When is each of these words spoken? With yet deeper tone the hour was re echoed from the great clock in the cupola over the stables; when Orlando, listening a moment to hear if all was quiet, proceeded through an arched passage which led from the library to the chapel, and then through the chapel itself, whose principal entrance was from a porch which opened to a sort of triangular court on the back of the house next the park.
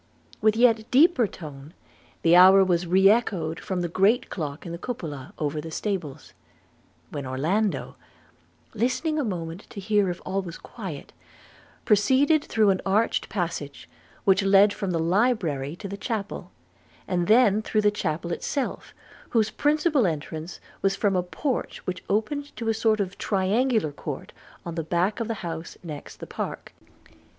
With 0.41 0.55
yet 0.55 0.89
deeper 0.89 1.27
tone 1.27 1.75
the 2.23 2.35
hour 2.35 2.63
was 2.65 2.87
re 2.87 3.07
echoed 3.07 3.59
from 3.59 3.81
the 3.81 3.87
great 3.87 4.31
clock 4.31 4.65
in 4.65 4.71
the 4.71 4.79
cupola 4.79 5.31
over 5.37 5.61
the 5.61 5.69
stables; 5.69 6.33
when 7.11 7.27
Orlando, 7.27 7.97
listening 8.73 9.19
a 9.19 9.23
moment 9.23 9.67
to 9.69 9.79
hear 9.79 10.09
if 10.09 10.19
all 10.25 10.41
was 10.41 10.57
quiet, 10.57 11.13
proceeded 11.85 12.43
through 12.43 12.71
an 12.71 12.81
arched 12.83 13.29
passage 13.29 13.87
which 14.23 14.41
led 14.41 14.73
from 14.73 14.89
the 14.89 14.97
library 14.97 15.75
to 15.75 15.87
the 15.87 15.97
chapel, 15.97 16.49
and 17.07 17.27
then 17.27 17.61
through 17.61 17.81
the 17.81 17.91
chapel 17.91 18.31
itself, 18.31 18.95
whose 19.29 19.51
principal 19.51 20.07
entrance 20.07 20.59
was 20.81 20.95
from 20.95 21.15
a 21.15 21.21
porch 21.21 21.77
which 21.85 22.03
opened 22.09 22.55
to 22.55 22.69
a 22.69 22.73
sort 22.73 22.99
of 22.99 23.19
triangular 23.19 23.91
court 23.91 24.33
on 24.65 24.73
the 24.73 24.83
back 24.83 25.19
of 25.19 25.27
the 25.27 25.35
house 25.45 25.77
next 25.83 26.15
the 26.15 26.25
park. 26.25 26.73